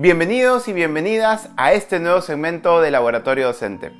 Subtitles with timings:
[0.00, 3.90] Bienvenidos y bienvenidas a este nuevo segmento de Laboratorio Docente.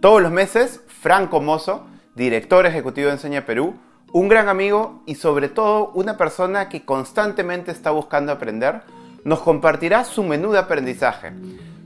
[0.00, 3.76] Todos los meses, Franco Mozo, director ejecutivo de Enseña Perú,
[4.12, 8.80] un gran amigo y sobre todo una persona que constantemente está buscando aprender,
[9.22, 11.30] nos compartirá su menú de aprendizaje.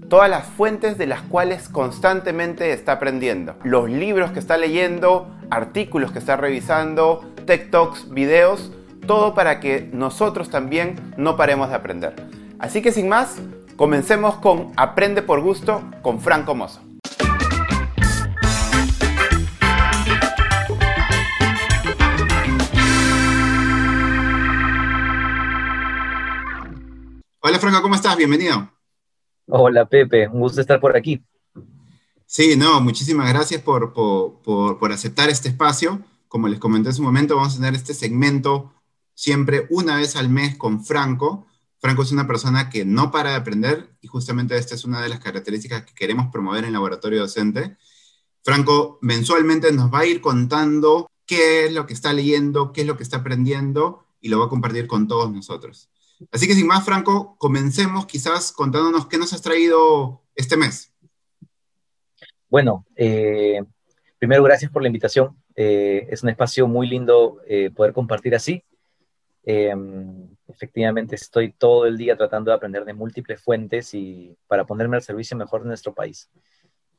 [0.09, 3.57] Todas las fuentes de las cuales constantemente está aprendiendo.
[3.65, 8.73] Los libros que está leyendo, artículos que está revisando, tech talks, videos,
[9.07, 12.15] todo para que nosotros también no paremos de aprender.
[12.59, 13.37] Así que sin más,
[13.79, 16.81] Comencemos con Aprende por Gusto con Franco Mozo.
[27.39, 28.17] Hola Franco, ¿cómo estás?
[28.17, 28.69] Bienvenido.
[29.47, 31.23] Hola Pepe, un gusto estar por aquí.
[32.27, 36.01] Sí, no, muchísimas gracias por, por, aceptar este espacio.
[36.27, 38.73] Como les comenté hace un momento, vamos a tener este segmento
[39.15, 41.47] siempre una vez al mes con Franco,
[41.81, 45.09] Franco es una persona que no para de aprender y justamente esta es una de
[45.09, 47.77] las características que queremos promover en el laboratorio docente.
[48.43, 52.87] Franco mensualmente nos va a ir contando qué es lo que está leyendo, qué es
[52.87, 55.91] lo que está aprendiendo y lo va a compartir con todos nosotros.
[56.33, 60.93] Así que sin más, Franco, comencemos quizás contándonos qué nos has traído este mes.
[62.49, 63.63] Bueno, eh,
[64.19, 65.37] primero gracias por la invitación.
[65.55, 68.65] Eh, es un espacio muy lindo eh, poder compartir así.
[69.45, 74.97] Em, efectivamente, estoy todo el día tratando de aprender de múltiples fuentes y para ponerme
[74.97, 76.31] al servicio mejor de nuestro país.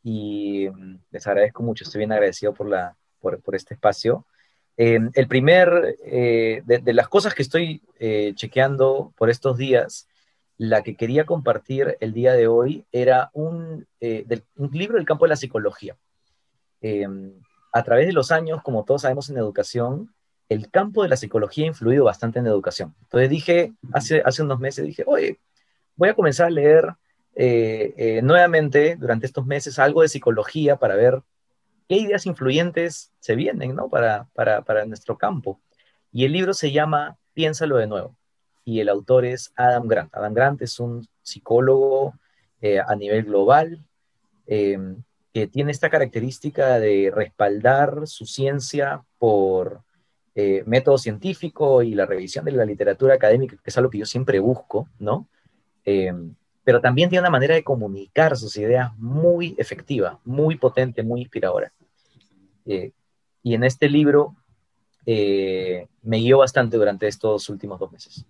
[0.03, 4.25] Y em, les agradezco mucho, estoy bien agradecido por, la, por, este espacio.
[4.77, 10.07] Em, el primer, eh, de, las cosas que estoy eh, chequeando por estos días,
[10.57, 15.25] la que quería compartir el día de hoy era un, eh, un libro del campo
[15.25, 15.97] de la psicología.
[17.71, 20.13] a través de los años, como todos sabemos en educación,
[20.49, 22.95] el campo de la psicología ha influido bastante en la educación.
[23.03, 25.39] Entonces dije, hace, hace unos meses, dije, oye,
[25.95, 26.95] voy a comenzar a leer
[27.35, 31.21] eh, eh, nuevamente durante estos meses algo de psicología para ver
[31.87, 33.89] qué ideas influyentes se vienen, ¿no?
[33.89, 35.61] Para, para, para nuestro campo.
[36.11, 38.15] Y el libro se llama Piénsalo de nuevo.
[38.65, 40.13] Y el autor es Adam Grant.
[40.15, 42.15] Adam Grant es un psicólogo
[42.61, 43.83] eh, a nivel global
[44.47, 49.83] que tiene esta característica de respaldar su ciencia por
[50.41, 54.05] eh, método científico y la revisión de la literatura académica, que es algo que yo
[54.05, 55.27] siempre busco, ¿no?
[55.83, 56.13] Eh,
[56.63, 61.73] pero también tiene una manera de comunicar sus ideas muy efectiva, muy potente, muy inspiradora.
[62.65, 62.93] Eh,
[63.43, 64.33] y en este libro
[65.05, 68.25] me guió bastante durante estos últimos dos meses.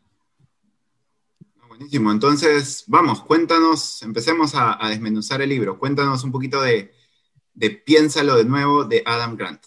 [1.67, 6.91] Buenísimo, entonces vamos, cuéntanos, empecemos a, desmenuzar el libro, cuéntanos un poquito de
[7.85, 9.61] Piénsalo de nuevo de Adam Grant.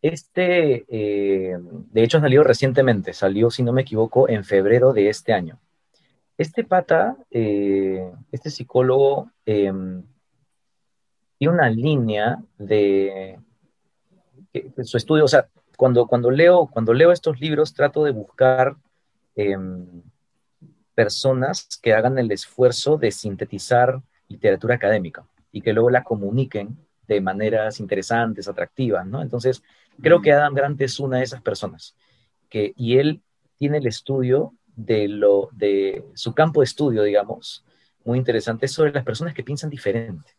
[0.00, 5.32] Este, eh, de hecho, salió recientemente, salió, si no me equivoco, en febrero de este
[5.32, 5.58] año.
[6.36, 10.04] Este pata, eh, este psicólogo, em,
[11.36, 13.38] tiene una línea de
[14.82, 18.76] su estudio, o sea, cuando, cuando, leo, cuando leo estos libros trato de buscar
[19.36, 20.02] em,
[20.94, 26.76] personas que hagan el esfuerzo de sintetizar literatura académica y que luego la comuniquen
[27.06, 29.22] de maneras interesantes, atractivas, ¿no?
[29.22, 29.62] Entonces,
[30.00, 31.96] creo que Adam Grant es una de esas personas,
[32.48, 33.22] que, y él
[33.56, 37.64] tiene el estudio de, lo, de su campo de estudio, digamos,
[38.04, 40.32] muy interesante sobre las personas que piensan diferente.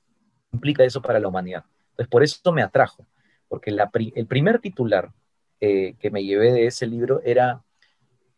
[0.49, 1.65] ¿Qué implica eso para la humanidad?
[1.91, 3.05] Entonces, por eso me atrajo,
[3.47, 3.75] porque
[4.15, 5.11] el primer titular
[5.59, 7.61] eh, que me llevé de ese libro era,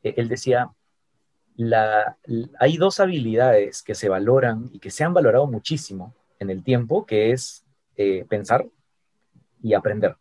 [0.03, 0.71] eh, él decía,
[1.55, 2.17] la,
[2.59, 7.05] hay dos habilidades que se valoran y que se han valorado muchísimo en el tiempo,
[7.05, 7.63] que es
[7.95, 8.65] eh, pensar
[9.61, 10.15] y aprender,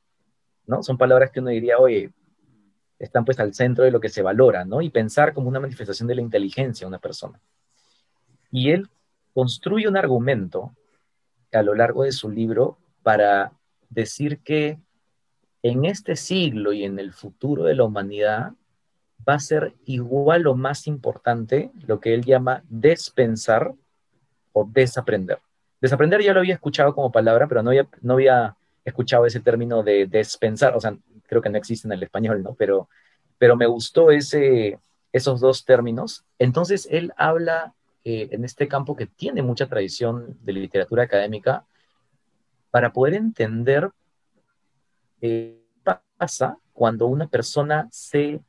[0.83, 2.11] Son palabras que uno diría, oye,
[2.99, 4.83] están pues al centro de lo que se valora, ¿no?
[4.83, 7.41] Y pensar como una manifestación de la inteligencia de una persona.
[8.51, 8.89] Y él
[9.35, 10.75] construye un argumento
[11.53, 13.53] a lo largo de su libro para
[13.89, 14.79] decir que
[15.63, 18.53] en este siglo y en el futuro de la humanidad
[19.29, 23.75] va a ser igual o más importante lo que él llama despensar
[24.53, 25.39] o desaprender.
[25.81, 29.83] Desaprender ya lo había escuchado como palabra, pero no había, no había escuchado ese término
[29.83, 30.97] de despensar, o sea,
[31.27, 32.55] creo que no existe en el español, ¿no?
[32.55, 32.89] Pero,
[33.39, 34.79] pero me gustó ese,
[35.13, 36.25] esos dos términos.
[36.39, 37.75] Entonces, él habla
[38.05, 41.65] eh, en este campo que tiene mucha tradición de literatura académica
[42.71, 43.91] para poder entender
[45.21, 48.41] eh, qué pasa cuando una persona se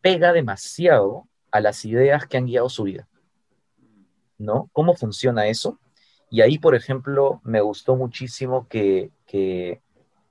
[0.00, 3.08] pega demasiado a las ideas que han guiado su vida.
[4.36, 4.68] ¿No?
[4.72, 5.78] ¿Cómo funciona eso?
[6.30, 9.80] Y ahí, por ejemplo, me gustó muchísimo que, que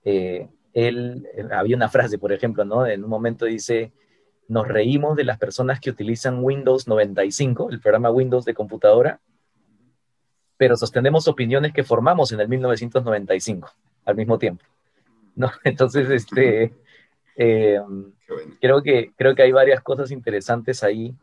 [0.03, 2.85] eh, él, eh, había una frase, por ejemplo, ¿no?
[2.85, 3.91] En un momento dice,
[4.47, 9.19] nos reímos de las personas que utilizan Windows 95, el programa Windows de computadora,
[10.55, 13.71] pero sostenemos opiniones que formamos en el 1995
[14.05, 14.63] al mismo tiempo.
[15.35, 15.51] ¿no?
[15.63, 16.73] Entonces, este,
[17.35, 17.79] eh,
[18.61, 21.15] creo, que, creo que hay varias cosas interesantes ahí.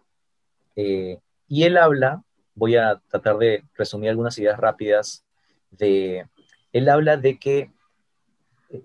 [0.77, 1.19] Eh,
[1.49, 2.24] y él habla,
[2.55, 5.25] voy a tratar de resumir algunas ideas rápidas,
[5.71, 6.27] de,
[6.73, 7.71] él habla de que,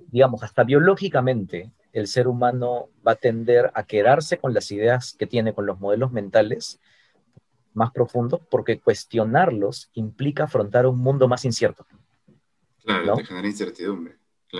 [0.07, 5.27] digamos, hasta biológicamente, el ser humano va a tender a quedarse con las ideas que
[5.27, 6.79] tiene, con los modelos mentales
[7.73, 11.85] más profundos, porque cuestionarlos implica afrontar un mundo más incierto.
[12.83, 14.17] Claro, te genera incertidumbre.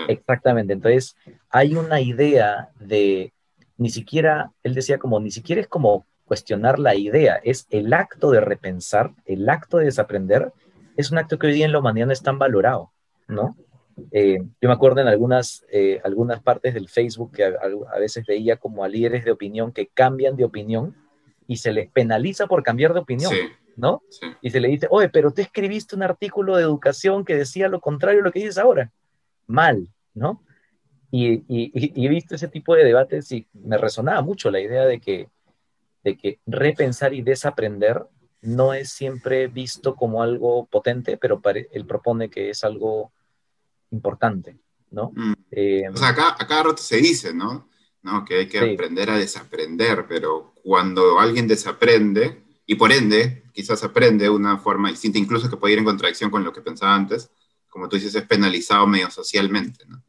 [0.08, 1.16] Exactamente, entonces
[1.50, 3.34] hay una idea de,
[3.78, 8.30] ni siquiera, él decía como, ni siquiera es como cuestionar la idea, es el acto
[8.30, 10.54] de repensar, el acto de desaprender,
[10.96, 12.92] es un acto que hoy día en la humanidad no es tan valorado,
[13.28, 13.58] ¿no?
[14.12, 18.58] Eh, yo me acuerdo en algunas, eh, algunas partes del Facebook que a, veces veía
[18.58, 20.96] como a líderes de opinión que cambian de opinión
[21.48, 23.34] y se les penaliza por cambiar de opinión,
[23.76, 24.04] ¿no?
[24.44, 27.82] Y se le dice, oye, pero tú escribiste un artículo de educación que decía lo
[27.82, 28.92] contrario a lo que dices ahora.
[29.48, 30.44] Mal, ¿no?
[31.10, 35.00] Y, y, he visto ese tipo de debates y me resonaba mucho la idea de
[35.00, 35.28] que,
[36.04, 38.04] de que repensar y desaprender
[38.42, 41.42] no es siempre visto como algo potente, pero
[41.72, 43.12] él propone que es algo
[43.92, 44.58] importante,
[44.92, 45.12] ¿no?
[45.14, 45.34] Mm.
[45.52, 47.70] Eh, o sea, acá, a cada rato se dice, ¿no?
[48.02, 48.24] ¿no?
[48.24, 54.30] Que hay que aprender a desaprender, pero cuando alguien desaprende, y por ende, quizás aprende
[54.30, 57.32] una forma distinta, incluso que puede ir en contradicción con lo que pensaba antes,
[57.68, 60.04] como tú dices, es penalizado medio socialmente, ¿no?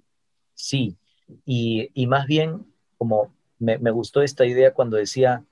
[0.54, 0.96] Sí,
[1.44, 2.66] y, y más bien,
[2.98, 5.44] como me, me, gustó esta idea cuando decía,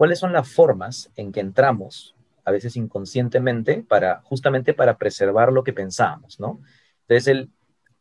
[0.00, 2.16] ¿cuáles son las formas en que entramos,
[2.46, 6.58] a veces inconscientemente, para, justamente para preservar lo que pensábamos, ¿no?
[7.02, 7.50] Entonces él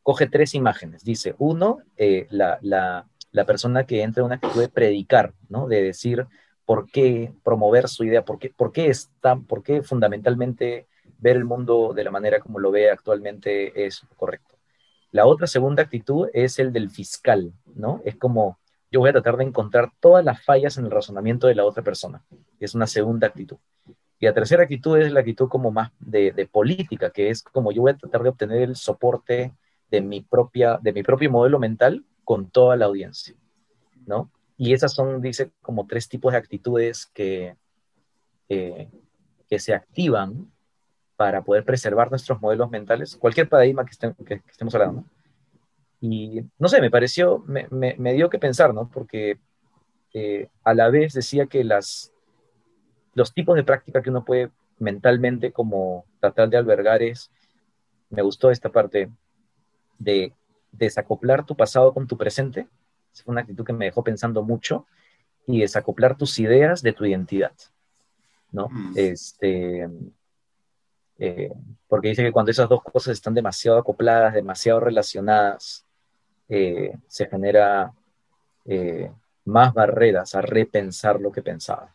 [0.01, 1.03] coge tres imágenes.
[1.03, 5.67] Dice, uno, eh, la, la, la, persona que entra en una actitud de predicar, ¿no?
[5.67, 6.25] De decir
[6.63, 10.87] por qué promover su idea, por qué, por qué está, por qué fundamentalmente
[11.17, 14.55] ver el mundo de la manera como lo ve actualmente es correcto.
[15.11, 18.01] La otra segunda actitud es el del fiscal, ¿no?
[18.05, 18.57] Es como
[18.91, 21.83] yo voy a tratar de encontrar todas las fallas en el razonamiento de la otra
[21.83, 22.23] persona.
[22.59, 23.57] Es una segunda actitud.
[24.19, 27.71] Y la tercera actitud es la actitud como más de, de política, que es como
[27.71, 29.53] yo voy a tratar de obtener el soporte
[29.89, 33.35] de mi, propia, de mi propio modelo mental con toda la audiencia,
[34.05, 34.29] ¿no?
[34.57, 37.55] Y esas son, dice, como tres tipos de actitudes que,
[39.49, 40.51] que se activan
[41.15, 45.05] para poder preservar nuestros modelos mentales, cualquier paradigma que, que, estemos hablando.
[46.01, 48.89] Y no sé, me pareció, me, me, dio que pensar, ¿no?
[48.89, 49.37] Porque
[50.13, 52.13] eh, a la vez decía que las,
[53.13, 57.31] los tipos de práctica que uno puede mentalmente como tratar de albergar es,
[58.09, 59.09] me gustó esta parte,
[59.97, 60.33] de
[60.71, 62.67] desacoplar tu pasado con tu presente.
[63.13, 64.85] Es una actitud que me dejó pensando mucho.
[65.45, 67.53] Y desacoplar tus ideas de tu identidad.
[68.51, 68.69] ¿no?
[68.69, 68.93] Mm.
[68.95, 69.89] Este,
[71.17, 71.51] eh,
[71.87, 75.85] porque dice que cuando esas dos cosas están demasiado acopladas, demasiado relacionadas,
[76.49, 77.93] eh, se genera
[78.65, 79.11] eh,
[79.45, 81.93] más barreras a repensar lo que pensaba.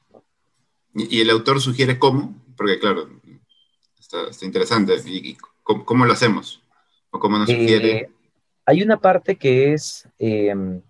[0.95, 2.35] ¿Y el autor sugiere cómo?
[2.57, 3.09] Porque claro,
[3.99, 4.95] está, interesante.
[5.07, 6.63] ¿Y cómo, lo hacemos?
[7.11, 8.11] ¿O cómo nos sugiere?
[8.67, 10.81] hay una parte que es em,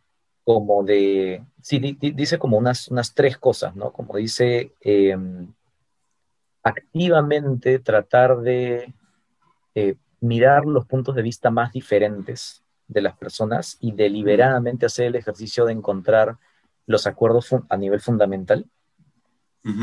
[0.44, 3.92] como de, sí, dice como unas, unas tres cosas, ¿no?
[3.92, 5.48] Como dice em,
[6.62, 8.92] activamente tratar de
[9.74, 15.16] eh, mirar los puntos de vista más diferentes de las personas y deliberadamente hacer el
[15.16, 16.36] ejercicio de encontrar
[16.86, 18.66] los acuerdos a nivel fundamental.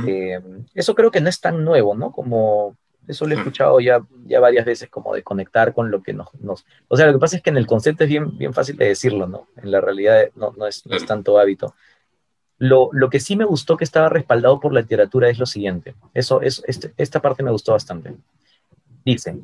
[0.07, 0.39] Eh,
[0.75, 2.11] eso creo que no es tan nuevo, ¿no?
[2.11, 2.77] Como
[3.07, 6.33] eso lo he escuchado ya, ya varias veces, como de conectar con lo que nos,
[6.35, 8.77] nos, O sea, lo que pasa es que en el concepto es bien, bien fácil
[8.77, 9.47] de decirlo, ¿no?
[9.57, 11.73] En la realidad no, no, es, no es tanto hábito.
[12.59, 15.95] Lo, que sí me gustó que estaba respaldado por la literatura es lo siguiente.
[16.13, 18.15] Eso, es, este, esta parte me gustó bastante.
[19.03, 19.39] Dice,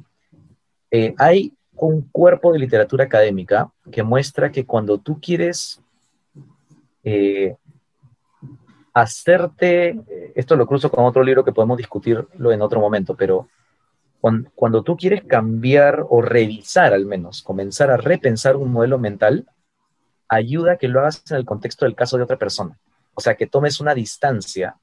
[0.92, 5.82] eh, hay un cuerpo de literatura académica que muestra que cuando tú quieres
[7.04, 7.56] eh,
[8.94, 10.00] hacerte,
[10.36, 13.48] esto lo cruzo con otro libro que podemos discutirlo en otro momento, pero
[14.20, 19.46] cuando, cuando, tú quieres cambiar o revisar al menos, comenzar a repensar un modelo mental,
[20.28, 22.78] ayuda a que lo hagas en el contexto del caso de otra persona.
[23.14, 24.76] O sea, que tomes una distancia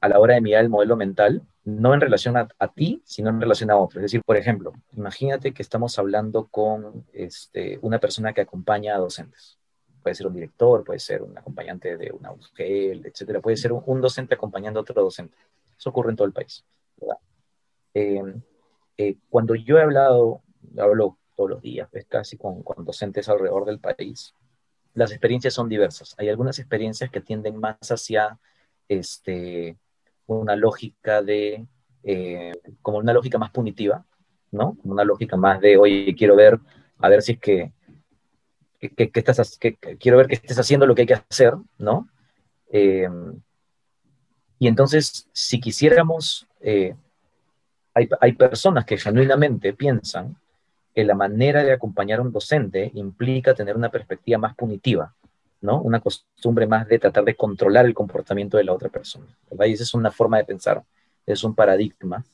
[0.00, 3.40] a la hora de mirar el modelo mental, no en relación a, ti, sino en
[3.40, 4.00] relación a otro.
[4.00, 8.98] Es decir, por ejemplo, imagínate que estamos hablando con este, una persona que acompaña a
[8.98, 9.58] docentes.
[10.02, 13.40] Puede ser un director, puede ser un acompañante de una UGL, etcétera.
[13.40, 15.36] Puede ser un, docente acompañando a otro docente.
[15.76, 16.64] Eso ocurre en todo el país.
[17.92, 18.22] Eh,
[18.96, 20.40] eh, cuando yo he hablado,
[20.78, 24.34] hablo todos los días, pues, casi con, con docentes alrededor del país,
[24.94, 26.14] las experiencias son diversas.
[26.18, 28.38] Hay algunas experiencias que tienden más hacia
[28.88, 29.76] este,
[30.36, 31.66] una lógica de
[32.04, 34.04] eh, como una lógica más punitiva,
[34.50, 34.76] ¿no?
[34.80, 36.58] Como una lógica más de, oye, quiero ver,
[36.98, 37.72] a ver si es que,
[38.80, 39.58] estás,
[39.98, 42.08] quiero ver que estés haciendo lo que hay que hacer, ¿no?
[42.70, 43.08] Eh,
[44.58, 46.94] y entonces, si quisiéramos, eh,
[47.94, 50.36] hay, hay personas que genuinamente piensan
[50.94, 55.14] que la manera de acompañar a un docente implica tener una perspectiva más punitiva,
[55.60, 55.80] ¿no?
[55.80, 59.66] Una costumbre más de tratar de controlar el comportamiento de la otra persona, ¿verdad?
[59.66, 60.84] Y esa es una forma de pensar,
[61.26, 62.24] es un paradigma.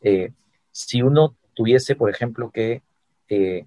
[0.00, 0.32] Eh,
[0.70, 2.82] si uno tuviese, por ejemplo, que
[3.28, 3.66] eh,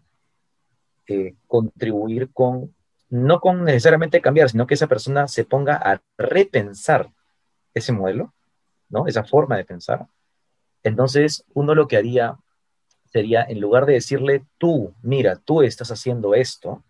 [1.08, 2.74] eh, contribuir con,
[3.10, 7.12] no con necesariamente cambiar, sino que esa persona se ponga a repensar
[7.74, 8.34] ese modelo,
[8.89, 9.08] ¿no?
[9.08, 10.08] Esa forma de pensar.
[10.84, 12.38] Entonces, uno lo que haría
[13.12, 16.84] sería, en lugar de decirle, tú, mira, tú estás haciendo esto,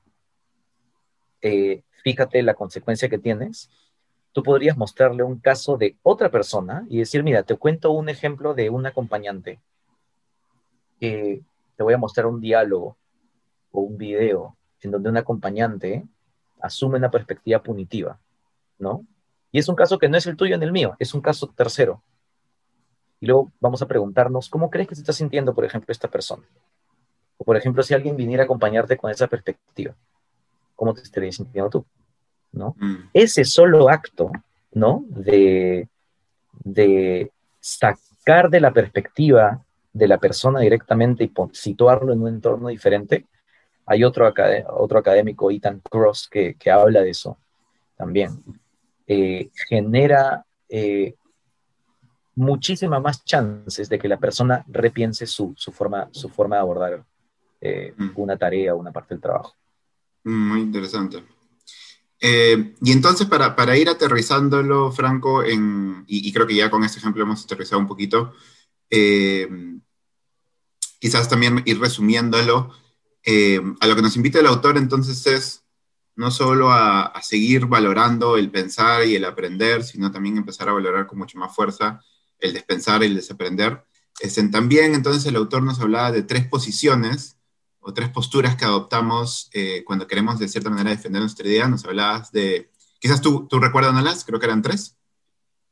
[1.43, 3.69] eh, fíjate la consecuencia que tienes,
[4.31, 8.55] tú podrías mostrarle un caso de otra persona y decir, mira, te cuento un ejemplo
[8.55, 9.61] de un acompañante.
[10.99, 11.43] te
[11.77, 12.97] voy a mostrar un diálogo
[13.71, 16.05] o un video en donde un acompañante
[16.61, 18.19] asume una perspectiva punitiva,
[18.79, 19.05] ¿no?
[19.51, 21.47] Y es un caso que no es el tuyo ni el mío, es un caso
[21.47, 22.01] tercero.
[23.19, 26.43] Y luego vamos a preguntarnos, ¿cómo crees que se está sintiendo, por ejemplo, esta persona?
[27.37, 29.95] O, por ejemplo, si alguien viniera a acompañarte con esa perspectiva.
[30.83, 31.85] ¿Cómo te estarías sintiendo tú?
[32.51, 32.75] ¿No?
[32.77, 33.09] Mm.
[33.13, 34.33] Ese solo acto,
[34.73, 35.05] ¿no?
[35.07, 35.87] De,
[36.65, 39.63] de sacar de la perspectiva
[39.93, 43.27] de la persona directamente y situarlo en un entorno diferente.
[43.85, 44.33] Hay otro,
[44.71, 47.37] otro académico, Ethan Cross, que, habla de eso
[47.95, 48.43] también.
[49.07, 51.15] Eh, genera eh,
[52.35, 57.05] muchísimas más chances de que la persona repiense su, forma, su forma de abordar
[57.61, 58.09] eh, mm.
[58.15, 59.55] una tarea o una parte del trabajo.
[60.23, 61.23] Muy interesante.
[62.19, 66.99] Eh, y entonces, para, para, ir aterrizándolo, Franco, en, y, creo que ya con este
[66.99, 68.33] ejemplo hemos aterrizado un poquito,
[68.89, 69.49] eh,
[70.99, 72.71] quizás también ir resumiéndolo,
[73.25, 75.63] eh, a lo que nos invita el autor entonces es
[76.15, 80.73] no solo a, a, seguir valorando el pensar y el aprender, sino también empezar a
[80.73, 82.01] valorar con mucho más fuerza
[82.39, 83.85] el despensar y el desaprender.
[84.19, 87.37] Es en, también entonces el autor nos hablaba de tres posiciones
[87.83, 91.67] o tres posturas que adoptamos eh, cuando queremos de cierta manera defender nuestra idea.
[91.67, 94.97] Nos hablabas de, quizás tú, tú recuerdas, las creo que eran tres.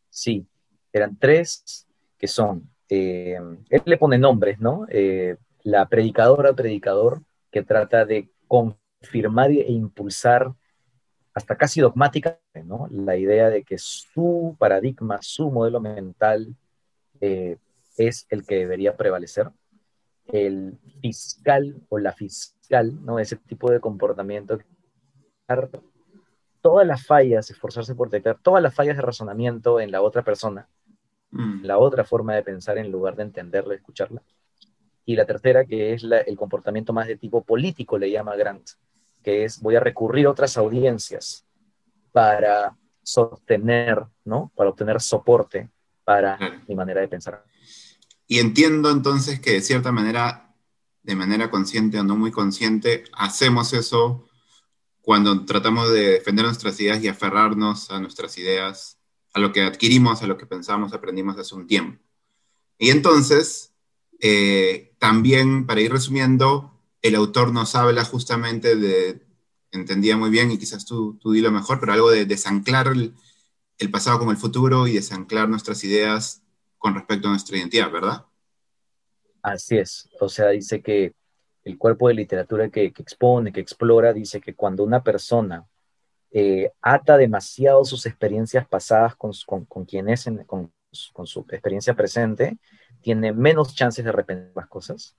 [0.09, 0.45] Sí,
[0.91, 1.87] eran tres
[2.17, 3.39] que son, eh,
[3.69, 4.85] él le pone nombres, ¿no?
[4.89, 10.53] Eh, la predicadora, predicador, que trata de confirmar e impulsar
[11.33, 12.87] hasta casi dogmática, ¿no?
[12.91, 16.55] La idea de que su paradigma, su modelo mental
[17.21, 19.51] es el que debería prevalecer
[20.31, 23.19] el fiscal o la fiscal, ¿no?
[23.19, 24.59] Ese tipo de comportamiento.
[26.61, 30.67] Todas las fallas, esforzarse por detectar todas las fallas de razonamiento en la otra persona,
[31.31, 31.63] mm.
[31.63, 34.21] la otra forma de pensar en lugar de entenderla, escucharla.
[35.05, 38.69] Y la tercera, que es el comportamiento más de tipo político, le llama Grant,
[39.23, 41.45] que es voy a recurrir a otras audiencias
[42.11, 44.51] para sostener, ¿no?
[44.55, 45.69] Para obtener soporte
[46.03, 47.43] para mi manera de pensar.
[48.31, 50.55] Y entiendo entonces que de cierta manera,
[51.03, 54.25] de manera consciente o no muy consciente, hacemos eso
[55.01, 58.97] cuando tratamos de defender nuestras ideas y aferrarnos a nuestras ideas,
[59.33, 62.01] a lo que adquirimos, a lo que pensamos, aprendimos hace un tiempo.
[62.77, 63.73] Y entonces,
[64.21, 66.71] eh, también, para ir resumiendo,
[67.01, 69.27] el autor nos habla justamente de,
[69.71, 73.13] entendía muy bien y quizás tú, tú dilo mejor, pero algo de desanclar el,
[73.77, 76.41] el pasado como el futuro y desanclar nuestras ideas
[76.81, 78.25] con respecto a nuestra identidad, ¿verdad?
[79.43, 80.09] Así es.
[80.19, 81.13] O sea, dice que
[81.63, 85.67] el cuerpo de literatura que, expone, que explora, dice que cuando una persona
[86.31, 89.31] eh, ata demasiado sus experiencias pasadas con,
[89.67, 92.57] con, quien es, con, su experiencia presente,
[92.99, 95.15] tiene menos chances de arrepentir las cosas.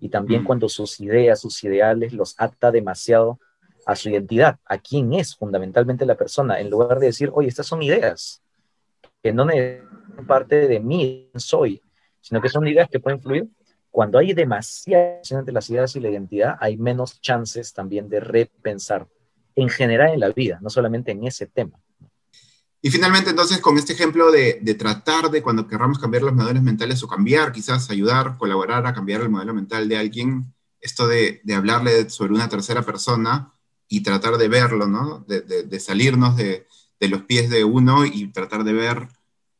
[0.00, 0.44] Y también mm.
[0.44, 3.40] cuando sus ideas, sus ideales los ata demasiado
[3.86, 7.66] a su identidad, a quién es fundamentalmente la persona, en lugar de decir, oye, estas
[7.66, 8.42] son ideas,
[9.22, 9.46] que no
[10.26, 11.82] parte de mí soy,
[12.20, 13.48] sino que son ideas que pueden fluir.
[13.90, 19.08] Cuando hay demasiada entre las ideas y la identidad, hay menos chances también de repensar
[19.56, 21.78] en general en la vida, no solamente en ese tema.
[22.80, 27.02] Y finalmente, entonces, con este ejemplo de, tratar de cuando querramos cambiar los modelos mentales
[27.02, 32.08] o cambiar, quizás ayudar, colaborar a cambiar el modelo mental de alguien, esto de, hablarle
[32.08, 33.52] sobre una tercera persona
[33.88, 35.24] y tratar de verlo, ¿no?
[35.26, 36.68] De salirnos de,
[37.06, 39.08] los pies de uno y tratar de ver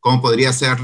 [0.01, 0.79] cómo podría ser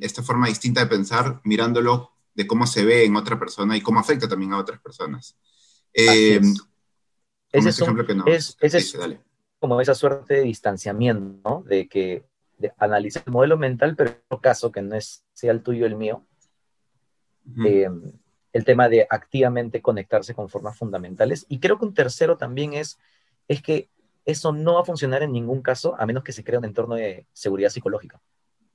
[0.00, 3.98] esta forma distinta de pensar mirándolo de cómo se ve en otra persona y cómo
[3.98, 5.36] afecta también a otras personas.
[5.92, 6.40] Eh,
[7.50, 8.56] ese es, ejemplo que no, es,
[9.58, 11.62] como esa suerte de distanciamiento, ¿no?
[11.62, 12.24] De que
[12.58, 15.96] de el modelo mental, pero en otro caso, que no es, sea el tuyo el
[15.96, 16.24] mío,
[17.64, 17.88] eh,
[18.52, 21.46] el tema de activamente conectarse con formas fundamentales.
[21.48, 22.98] Y creo que un tercero también es,
[23.46, 23.88] es que
[24.28, 26.96] eso no va a funcionar en ningún caso a menos que se crea un entorno
[26.96, 28.20] de seguridad psicológica.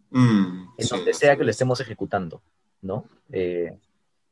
[0.09, 2.41] Mm, en donde sea que lo estemos ejecutando,
[2.81, 3.05] ¿no?
[3.31, 3.77] Eh,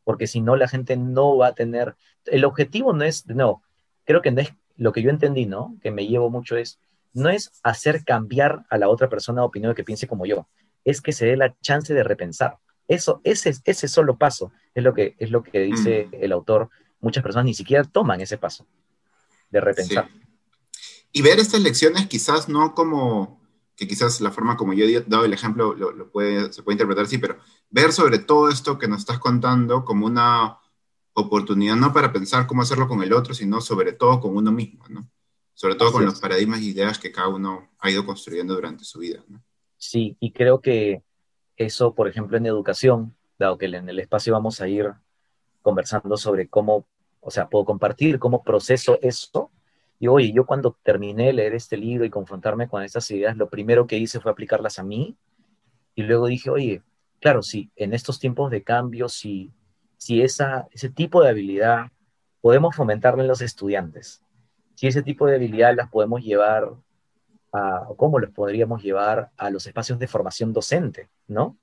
[0.04, 1.96] porque si no, la gente no va a tener...
[2.26, 3.62] El objetivo no es, no,
[4.04, 5.78] creo que no es lo que yo entendí, ¿no?
[5.84, 6.80] Que me llevo mucho es,
[7.14, 10.48] no es hacer cambiar a la otra persona de opinión que piense como yo,
[10.86, 12.58] es que se dé la chance de repensar.
[12.88, 16.16] Eso, ese, ese solo paso es lo que, es lo que dice mm.
[16.20, 16.72] el autor.
[17.00, 18.66] Muchas personas ni siquiera toman ese paso
[19.52, 20.10] de repensar.
[21.12, 23.42] Y ver estas lecciones quizás no como,
[23.76, 27.06] que quizás la forma como yo he dado el ejemplo lo, puede, se puede interpretar
[27.06, 27.38] así, pero
[27.70, 30.58] ver sobre todo esto que nos estás contando como una
[31.14, 34.86] oportunidad no para pensar cómo hacerlo con el otro, sino sobre todo con uno mismo,
[34.90, 35.10] ¿no?
[35.54, 39.00] Sobre todo con los paradigmas e ideas que cada uno ha ido construyendo durante su
[39.00, 39.44] vida, ¿no?
[39.78, 41.04] Sí, y creo que
[41.58, 44.94] eso, por ejemplo, en educación, dado que en el espacio vamos a ir
[45.62, 46.86] conversando sobre cómo,
[47.20, 49.52] o sea, puedo compartir cómo proceso esto.
[50.02, 53.52] Y oye, yo cuando terminé de leer este libro y confrontarme con estas ideas, lo
[53.52, 55.16] primero que hice fue aplicarlas a mí.
[55.94, 56.82] Y luego dije, oye,
[57.20, 59.52] claro, si en estos tiempos de cambio, si,
[59.98, 61.92] si esa, ese tipo de habilidad
[62.42, 64.24] podemos fomentarla en los estudiantes,
[64.74, 66.72] si ese tipo de habilidad las podemos llevar
[67.52, 71.58] a, o cómo los podríamos llevar a los espacios de formación docente, ¿no?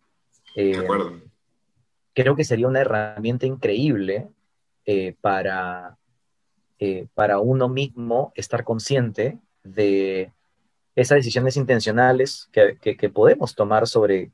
[0.54, 1.22] de eh, acuerdo.
[2.14, 4.28] Creo que sería una herramienta increíble
[4.86, 5.98] eh, para,
[6.78, 10.32] eh, para uno mismo estar consciente de
[10.94, 14.32] esas decisiones intencionales que, que podemos tomar sobre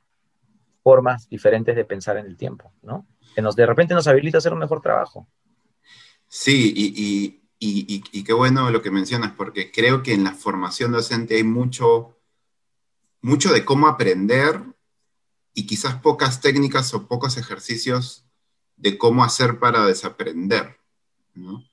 [0.85, 3.07] formas diferentes de pensar en el tiempo, ¿no?
[3.35, 5.27] Que nos de repente nos habilita a hacer un mejor trabajo.
[6.29, 11.37] Sí, y, y, qué bueno lo que mencionas, porque creo que en la formación docente
[11.37, 12.19] hay mucho,
[13.23, 14.61] mucho de cómo aprender
[15.55, 18.27] y quizás pocas técnicas o pocos ejercicios
[18.77, 20.79] de cómo hacer para desaprender,
[21.35, 21.65] ¿no?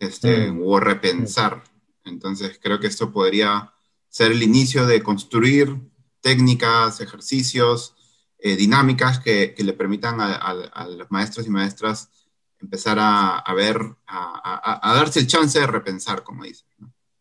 [0.00, 0.62] Este, mm.
[0.64, 1.62] O repensar.
[2.04, 3.72] Entonces creo que esto podría
[4.08, 5.76] ser el inicio de construir
[6.20, 7.94] técnicas, ejercicios,
[8.38, 12.10] eh, dinámicas que, le permitan a, los maestros y maestras
[12.58, 16.66] empezar a, ver, a, darse el chance de repensar, como dicen,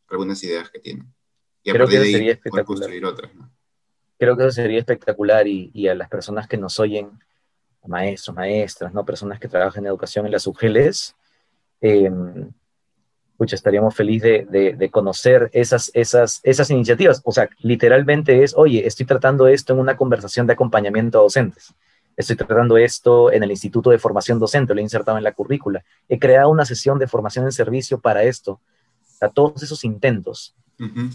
[0.09, 1.13] algunas ideas que tienen.
[1.63, 2.65] Y a Creo que sería espectacular.
[2.65, 3.31] construir otras.
[4.17, 7.11] Creo que eso sería espectacular y, a las personas que nos oyen,
[7.85, 9.05] maestros, maestras, ¿no?
[9.05, 11.15] personas que trabajan en educación en las UGELES,
[11.81, 12.11] eh,
[13.47, 17.21] estaríamos felices de, conocer esas, esas, esas iniciativas.
[17.23, 21.73] O sea, literalmente es, oye, estoy tratando esto en una conversación de acompañamiento a docentes.
[22.17, 25.85] Estoy tratando esto en el Instituto de Formación Docente, lo he insertado en la currícula.
[26.09, 28.59] He creado una sesión de formación en servicio para esto.
[29.21, 30.53] A todos esos intentos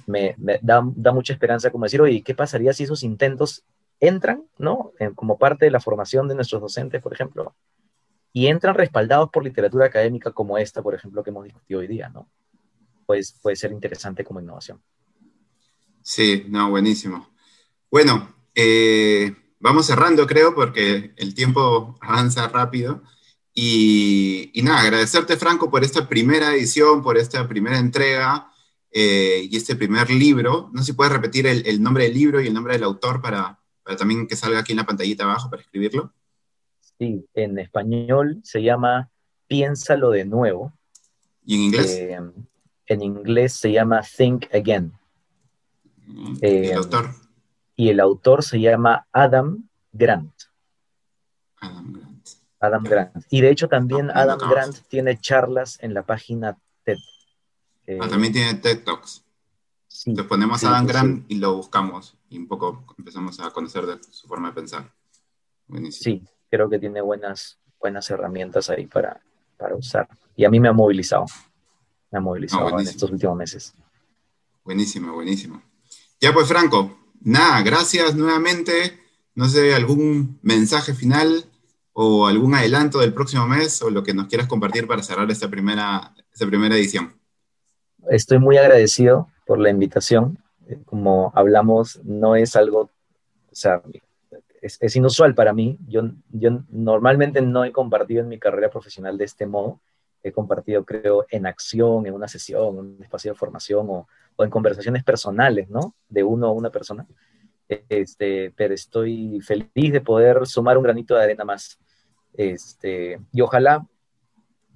[0.07, 0.83] me, da,
[1.13, 3.65] mucha esperanza como decir, oye, ¿qué pasaría si esos intentos
[4.01, 4.93] entran, ¿no?
[5.15, 7.55] como parte de la formación de nuestros docentes, por ejemplo,
[8.37, 12.09] y entran respaldados por literatura académica como esta, por ejemplo, que hemos discutido hoy día,
[12.09, 12.29] ¿no?
[13.07, 14.83] Pues puede ser interesante como innovación.
[16.03, 17.31] Sí, no, buenísimo.
[17.89, 23.05] Bueno, eh, vamos cerrando, creo, porque el tiempo avanza rápido.
[23.55, 28.51] Y, nada, agradecerte, Franco, por esta primera edición, por esta primera entrega
[28.91, 30.71] eh, y este primer libro.
[30.73, 33.61] No sé si puedes repetir el, nombre del libro y el nombre del autor para,
[33.85, 36.13] para también que salga aquí en la pantallita abajo para escribirlo.
[36.99, 39.11] Sí, en español se llama
[39.47, 40.73] Piénsalo de nuevo.
[41.45, 41.91] ¿Y en inglés?
[41.93, 42.19] Eh,
[42.87, 44.93] en inglés se llama Think Again.
[46.07, 47.11] Mm, ¿Y el eh, autor?
[47.77, 50.33] Y el autor se llama Adam Grant.
[51.61, 52.29] Adam Grant.
[52.61, 53.25] Adam Grant.
[53.31, 56.99] Y de hecho también Adam Grant tiene charlas en la página TED.
[58.01, 59.25] ah, también tiene TED Talks.
[59.89, 64.03] Sí, Entonces ponemos Adam Grant y lo buscamos y un poco empezamos a conocer de
[64.11, 64.93] su forma de pensar.
[65.67, 66.21] Buenísimo.
[66.21, 69.21] Sí, creo que tiene buenas, buenas herramientas ahí para,
[69.57, 70.09] para usar.
[70.37, 71.27] Y a mí me ha movilizado,
[72.13, 73.75] me ha movilizado en estos últimos meses.
[74.63, 75.61] Buenísimo, buenísimo.
[76.21, 79.01] Ya pues, Franco, nada, gracias nuevamente.
[79.35, 81.45] No sé, algún mensaje final
[81.93, 85.51] o algún adelanto del próximo mes o lo que nos quieras compartir para cerrar esta
[85.51, 87.15] primera, esta primera edición.
[88.11, 90.39] Estoy muy agradecido por la invitación.
[90.85, 93.83] Como hablamos, no es algo, o sea,
[94.65, 95.79] es, inusual para mí.
[95.87, 99.81] Yo, yo normalmente no he compartido en mi carrera profesional de este modo.
[100.23, 104.45] He compartido, creo, en acción, en una sesión, en un espacio de formación o, o
[104.45, 105.95] en conversaciones personales, ¿no?
[106.09, 107.07] De uno a una persona.
[107.69, 111.79] Este, pero estoy feliz de poder sumar un granito de arena más.
[112.33, 113.87] Este, y ojalá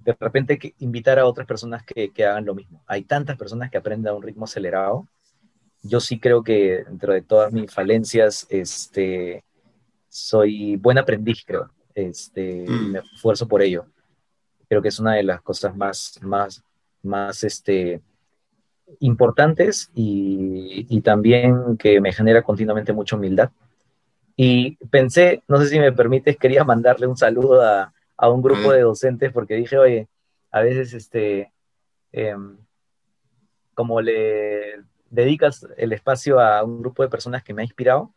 [0.04, 2.82] de repente invitar a otras personas que, que, hagan lo mismo.
[2.86, 5.06] Hay tantas personas que aprenden a un ritmo acelerado
[5.82, 9.44] yo sí creo que dentro de todas mis falencias, este,
[10.08, 11.70] soy buen aprendiz, creo.
[11.94, 12.92] Este, mm.
[12.92, 13.86] Me esfuerzo por ello.
[14.68, 16.62] Creo que es una de las cosas más, más,
[17.02, 18.00] más este,
[19.00, 23.50] importantes y, y también que me genera continuamente mucha humildad.
[24.36, 28.72] Y pensé, no sé si me permites, quería mandarle un saludo a, a un grupo
[28.72, 30.08] de docentes porque dije, oye,
[30.50, 31.52] a veces este,
[32.12, 32.58] em,
[33.74, 38.12] como le dedicas el espacio a un grupo de personas que me ha inspirado,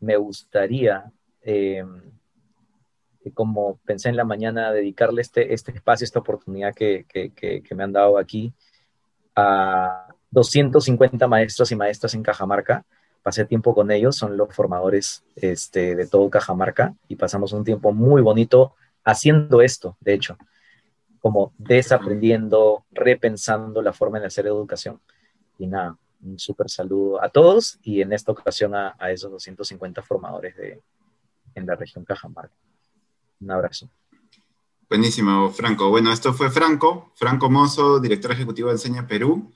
[0.00, 1.10] me gustaría,
[1.48, 2.02] em,
[3.32, 7.92] como pensé en la mañana, dedicarle este, este espacio, esta oportunidad que, que, me han
[7.92, 8.52] dado aquí
[9.34, 12.84] a 250 maestros y maestras en Cajamarca.
[13.22, 17.92] Pasé tiempo con ellos, son los formadores este, de todo Cajamarca y pasamos un tiempo
[17.92, 20.36] muy bonito haciendo esto, de hecho,
[21.20, 25.00] como desaprendiendo, repensando la forma de hacer educación.
[25.58, 30.56] Y nada, un súper saludo a todos y en esta ocasión a, esos 250 formadores
[30.56, 30.80] de,
[31.54, 32.54] en la región Cajamarca.
[33.40, 33.88] Un abrazo.
[34.88, 35.90] Buenísimo, Franco.
[35.90, 39.52] Bueno, esto fue Franco, Franco Mozo, director ejecutivo de Enseña Perú.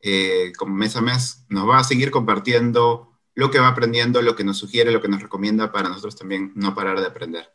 [0.00, 4.36] Eh, como mes a mes nos va a seguir compartiendo lo que va aprendiendo, lo
[4.36, 7.52] que nos sugiere, lo que nos recomienda para nosotros también no parar de aprender.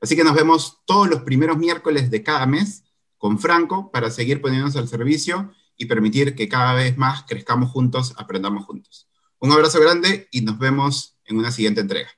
[0.00, 2.84] Así que nos vemos todos los primeros miércoles de cada mes
[3.18, 8.14] con Franco para seguir poniéndonos al servicio y permitir que cada vez más crezcamos juntos,
[8.16, 9.08] aprendamos juntos.
[9.38, 12.10] Un abrazo grande y nos vemos en una siguiente entrega.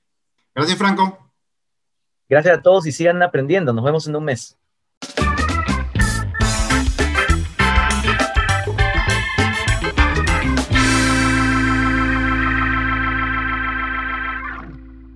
[0.54, 1.18] Gracias, Franco.
[2.28, 3.72] Gracias a todos y sigan aprendiendo.
[3.72, 4.56] Nos vemos en un mes.